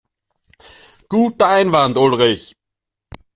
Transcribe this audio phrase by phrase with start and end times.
[1.11, 2.55] Guter Einwand, Ulrich.